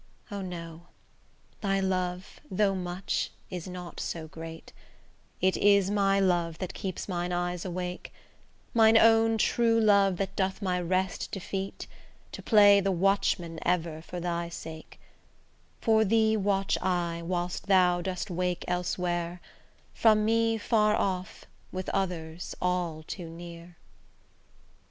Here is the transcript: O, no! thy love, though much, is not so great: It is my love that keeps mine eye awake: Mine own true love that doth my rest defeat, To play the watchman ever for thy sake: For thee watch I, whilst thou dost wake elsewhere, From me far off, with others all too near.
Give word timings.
O, 0.31 0.41
no! 0.41 0.87
thy 1.61 1.79
love, 1.79 2.39
though 2.49 2.73
much, 2.73 3.29
is 3.51 3.67
not 3.67 3.99
so 3.99 4.27
great: 4.27 4.73
It 5.41 5.55
is 5.57 5.91
my 5.91 6.19
love 6.19 6.57
that 6.57 6.73
keeps 6.73 7.07
mine 7.07 7.31
eye 7.31 7.55
awake: 7.63 8.11
Mine 8.73 8.97
own 8.97 9.37
true 9.37 9.79
love 9.79 10.17
that 10.17 10.35
doth 10.35 10.59
my 10.59 10.81
rest 10.81 11.31
defeat, 11.31 11.85
To 12.31 12.41
play 12.41 12.79
the 12.79 12.91
watchman 12.91 13.59
ever 13.61 14.01
for 14.01 14.19
thy 14.19 14.49
sake: 14.49 14.99
For 15.81 16.03
thee 16.03 16.35
watch 16.35 16.79
I, 16.81 17.21
whilst 17.23 17.67
thou 17.67 18.01
dost 18.01 18.31
wake 18.31 18.65
elsewhere, 18.67 19.39
From 19.93 20.25
me 20.25 20.57
far 20.57 20.95
off, 20.95 21.45
with 21.71 21.89
others 21.89 22.55
all 22.59 23.03
too 23.03 23.29
near. 23.29 23.77